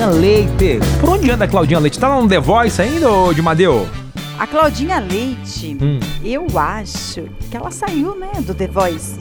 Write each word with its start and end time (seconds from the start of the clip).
Claudinha 0.00 0.18
Leite. 0.18 0.78
Por 0.98 1.10
onde 1.10 1.30
anda 1.30 1.44
a 1.44 1.48
Claudinha 1.48 1.78
Leite? 1.78 1.98
Tá 1.98 2.08
lá 2.08 2.22
no 2.22 2.26
The 2.26 2.40
Voice 2.40 2.80
ainda, 2.80 3.10
ô 3.10 3.34
de 3.34 3.42
Madeu? 3.42 3.86
A 4.38 4.46
Claudinha 4.46 4.98
Leite, 4.98 5.76
Hum. 5.78 6.00
eu 6.24 6.46
acho 6.58 7.24
que 7.50 7.54
ela 7.54 7.70
saiu, 7.70 8.14
né, 8.16 8.28
do 8.40 8.54
The 8.54 8.66
Voice. 8.66 9.18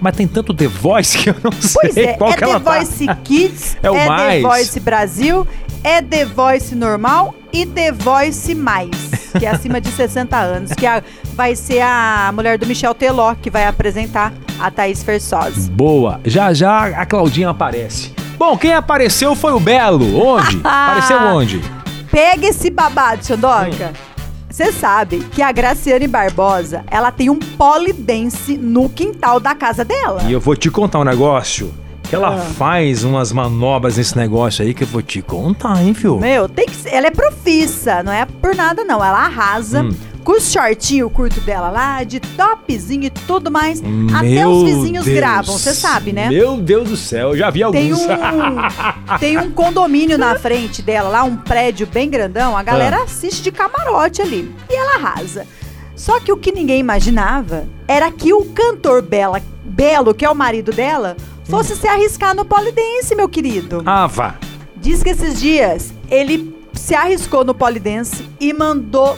Mas 0.00 0.16
tem 0.16 0.26
tanto 0.26 0.52
The 0.52 0.66
Voice 0.66 1.16
que 1.16 1.30
eu 1.30 1.36
não 1.44 1.52
Pois 1.52 1.94
sei 1.94 2.06
é, 2.06 2.12
qual 2.14 2.30
é 2.30 2.32
que 2.34 2.40
The 2.40 2.50
ela 2.50 2.58
tá. 2.58 2.72
Voice 2.74 3.06
Kids, 3.22 3.76
É 3.80 3.88
o 3.88 3.94
The 3.94 4.08
mais. 4.08 4.42
Voice 4.42 4.80
Brasil, 4.80 5.46
é 5.84 6.02
The 6.02 6.24
Voice 6.24 6.74
normal 6.74 7.32
e 7.52 7.64
The 7.64 7.92
Voice 7.92 8.52
mais, 8.52 8.90
que 9.38 9.46
é 9.46 9.50
acima 9.50 9.80
de 9.80 9.90
60 9.94 10.36
anos, 10.36 10.72
que 10.72 10.86
a- 10.86 11.04
vai 11.36 11.54
ser 11.54 11.82
a 11.82 12.32
mulher 12.34 12.58
do 12.58 12.66
Michel 12.66 12.94
Teló 12.96 13.32
que 13.36 13.48
vai 13.48 13.64
apresentar 13.64 14.32
a 14.58 14.72
Thaís 14.72 15.04
Versosa. 15.04 15.70
Boa. 15.70 16.20
Já 16.24 16.52
já 16.52 16.86
a 17.00 17.06
Claudinha 17.06 17.50
aparece. 17.50 18.12
Bom, 18.36 18.56
quem 18.56 18.74
apareceu 18.74 19.34
foi 19.34 19.52
o 19.52 19.60
Belo. 19.60 20.18
Onde? 20.22 20.60
apareceu 20.64 21.18
onde? 21.18 21.62
Pega 22.10 22.46
esse 22.46 22.70
babado, 22.70 23.24
Xandoca. 23.24 23.92
Hum. 23.92 24.14
Você 24.50 24.70
sabe 24.70 25.18
que 25.32 25.42
a 25.42 25.50
Graciane 25.50 26.06
Barbosa, 26.06 26.84
ela 26.88 27.10
tem 27.10 27.28
um 27.28 27.38
polidense 27.38 28.56
no 28.56 28.88
quintal 28.88 29.40
da 29.40 29.52
casa 29.54 29.84
dela. 29.84 30.22
E 30.28 30.32
eu 30.32 30.40
vou 30.40 30.54
te 30.54 30.70
contar 30.70 31.00
um 31.00 31.04
negócio. 31.04 31.74
Que 32.04 32.14
ela 32.14 32.34
Ah. 32.34 32.38
faz 32.38 33.02
umas 33.02 33.32
manobras 33.32 33.96
nesse 33.96 34.16
negócio 34.16 34.62
aí 34.64 34.72
que 34.74 34.84
eu 34.84 34.88
vou 34.88 35.02
te 35.02 35.22
contar, 35.22 35.82
hein, 35.82 35.92
fio? 35.94 36.18
Meu, 36.20 36.48
tem 36.48 36.66
que 36.66 36.76
ser, 36.76 36.90
ela 36.90 37.06
é 37.08 37.10
profissa, 37.10 38.02
não 38.02 38.12
é 38.12 38.24
por 38.26 38.54
nada 38.54 38.84
não. 38.84 39.02
Ela 39.02 39.24
arrasa 39.24 39.82
Hum. 39.82 39.90
Com 40.24 40.32
os 40.32 40.50
shortinhos 40.50 41.12
curto 41.12 41.40
dela 41.42 41.70
lá, 41.70 42.02
de 42.02 42.18
topzinho 42.18 43.04
e 43.04 43.10
tudo 43.10 43.50
mais. 43.50 43.82
Até 44.16 44.26
Meu 44.28 44.50
os 44.50 44.62
vizinhos 44.64 45.04
Deus. 45.04 45.16
gravam, 45.16 45.58
você 45.58 45.74
sabe, 45.74 46.12
né? 46.12 46.28
Meu 46.30 46.56
Deus 46.56 46.88
do 46.88 46.96
céu, 46.96 47.30
eu 47.30 47.36
já 47.36 47.50
vi 47.50 47.60
Tem 47.70 47.92
alguns. 47.92 48.00
um, 48.06 49.18
tem 49.20 49.38
um 49.38 49.50
condomínio 49.50 50.16
na 50.16 50.38
frente 50.38 50.80
dela, 50.82 51.08
lá 51.10 51.24
um 51.24 51.36
prédio 51.36 51.86
bem 51.86 52.08
grandão. 52.08 52.56
A 52.56 52.62
galera 52.62 52.96
Ah. 53.00 53.02
assiste 53.04 53.42
de 53.42 53.52
camarote 53.52 54.22
ali. 54.22 54.52
E 54.70 54.74
ela 54.74 54.94
arrasa. 54.96 55.46
Só 55.94 56.18
que 56.18 56.32
o 56.32 56.36
que 56.36 56.50
ninguém 56.50 56.80
imaginava 56.80 57.68
era 57.86 58.10
que 58.10 58.32
o 58.32 58.44
cantor 58.46 59.02
Bela, 59.02 59.40
Belo, 59.64 60.12
que 60.14 60.24
é 60.24 60.30
o 60.30 60.34
marido 60.34 60.72
dela, 60.72 61.16
fosse 61.44 61.76
se 61.76 61.86
arriscar 61.86 62.34
no 62.34 62.44
polidense, 62.44 63.14
meu 63.14 63.28
querido. 63.28 63.82
ah, 63.86 64.06
vá. 64.06 64.34
Diz 64.76 65.02
que 65.02 65.10
esses 65.10 65.38
dias 65.40 65.92
ele 66.10 66.54
se 66.72 66.94
arriscou 66.94 67.44
no 67.44 67.54
polidense 67.54 68.28
e 68.40 68.52
mandou 68.52 69.16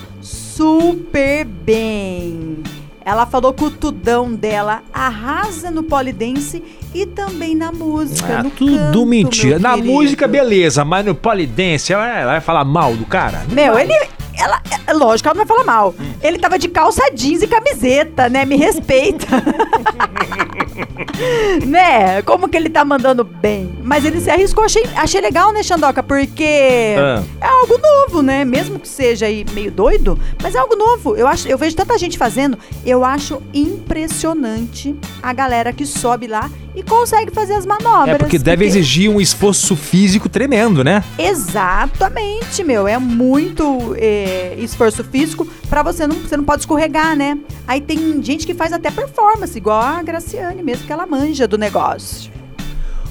super 0.57 1.45
bem. 1.45 2.63
Ela 3.05 3.27
falou 3.27 3.53
que 3.53 3.63
o 3.63 3.71
tudão 3.71 4.33
dela 4.33 4.83
arrasa 4.93 5.71
no 5.71 5.83
polidense 5.83 6.63
e 6.95 7.05
também 7.07 7.55
na 7.55 7.71
música. 7.71 8.39
Ah, 8.39 8.43
no 8.43 8.51
tudo 8.51 8.77
canto, 8.77 9.07
mentira. 9.07 9.59
Na 9.59 9.75
querido. 9.75 9.93
música, 9.93 10.27
beleza, 10.27 10.85
mas 10.85 11.05
no 11.05 11.15
polidense, 11.15 11.93
ela 11.93 12.09
ela 12.09 12.33
vai 12.33 12.41
falar 12.41 12.65
mal 12.65 12.97
do 12.97 13.05
cara? 13.05 13.45
Não 13.49 13.55
Meu, 13.55 13.75
vai. 13.75 13.85
ele. 13.85 14.09
Ela, 14.39 14.61
é 14.87 14.93
lógico, 14.93 15.29
ela 15.29 15.35
não 15.39 15.47
vai 15.47 15.57
falar 15.57 15.65
mal. 15.65 15.95
Ele 16.23 16.39
tava 16.39 16.59
de 16.59 16.69
calça 16.69 17.03
jeans 17.15 17.43
e 17.43 17.47
camiseta, 17.47 18.29
né? 18.29 18.45
Me 18.45 18.57
respeita. 18.57 19.27
né? 21.67 22.23
Como 22.23 22.49
que 22.49 22.57
ele 22.57 22.69
tá 22.69 22.85
mandando 22.85 23.25
bem? 23.25 23.71
Mas 23.83 24.05
ele 24.05 24.21
se 24.21 24.31
arriscou, 24.31 24.65
achei, 24.65 24.85
achei 24.97 25.21
legal, 25.21 25.53
né, 25.53 25.63
Xandoca? 25.63 26.03
Porque 26.03 26.95
Ah. 26.99 27.23
é 27.41 27.47
algo 27.47 27.79
novo, 27.79 28.23
né? 28.23 28.45
Mesmo 28.45 28.79
que 28.79 28.89
seja 28.89 29.27
aí 29.27 29.45
meio 29.53 29.71
doido, 29.71 30.19
mas 30.43 30.55
é 30.55 30.59
algo 30.59 30.77
novo. 30.77 31.17
Eu, 31.17 31.27
acho, 31.27 31.49
eu 31.49 31.59
vejo 31.59 31.77
tanta 31.77 31.97
gente 31.99 32.17
fazendo, 32.19 32.59
eu 32.85 33.05
acho 33.05 33.43
impressionante 33.53 34.95
a 35.23 35.33
galera 35.33 35.73
que 35.73 35.87
sobe 35.87 36.27
lá 36.27 36.51
e 36.75 36.83
consegue 36.83 37.31
fazer 37.31 37.55
as 37.55 37.65
manobras. 37.65 38.15
É 38.15 38.19
porque 38.19 38.39
deve 38.39 38.65
exigir 38.67 39.11
um 39.11 39.19
esforço 39.21 39.75
físico 39.75 40.29
tremendo, 40.29 40.85
né? 40.85 41.03
Exatamente, 41.19 42.63
meu. 42.63 42.87
É 42.87 42.99
muito 42.99 43.95
é, 43.97 44.55
esforço 44.59 45.03
físico 45.03 45.47
pra 45.71 45.83
você 45.83 46.07
não, 46.07 46.17
você 46.17 46.37
não 46.37 46.45
pode 46.45 46.63
escorregar, 46.63 47.17
né? 47.17 47.39
Aí 47.67 47.81
tem 47.81 48.23
gente 48.23 48.47
que 48.47 48.55
faz 48.55 48.73
até 48.73 48.91
performance, 48.91 49.57
igual 49.57 49.81
a 49.81 50.03
Graciane 50.03 50.63
mesmo, 50.63 50.86
que 50.87 50.93
ela 50.93 51.07
manja 51.07 51.47
do 51.49 51.59
negócio. 51.59 52.31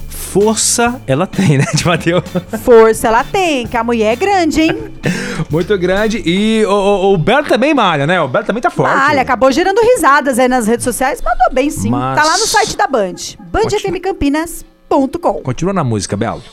Força 0.07 1.01
ela 1.07 1.25
tem, 1.25 1.57
né, 1.57 1.65
de 1.73 1.85
Mateus? 1.85 2.23
Força 2.63 3.07
ela 3.07 3.23
tem, 3.23 3.65
que 3.67 3.77
a 3.77 3.83
mulher 3.83 4.13
é 4.13 4.15
grande, 4.17 4.61
hein? 4.61 4.91
Muito 5.49 5.77
grande. 5.77 6.21
E 6.25 6.65
o, 6.65 6.71
o, 6.71 7.13
o 7.13 7.17
Belo 7.17 7.45
também 7.45 7.73
malha, 7.73 8.05
né? 8.05 8.19
O 8.21 8.27
Belo 8.27 8.45
também 8.45 8.61
tá 8.61 8.69
forte. 8.69 8.93
Olha, 9.09 9.21
acabou 9.21 9.49
gerando 9.51 9.79
risadas 9.81 10.37
aí 10.37 10.47
nas 10.49 10.67
redes 10.67 10.83
sociais, 10.83 11.21
mandou 11.21 11.53
bem 11.53 11.69
sim. 11.69 11.89
Mas- 11.89 12.17
Tá 12.19 12.25
lá 12.25 12.37
no 12.37 12.45
site 12.47 12.75
da 12.75 12.85
Band, 12.87 13.13
bandfmcampinas.com. 13.49 15.41
Continua 15.41 15.73
na 15.73 15.83
música, 15.83 16.17
Belo. 16.17 16.43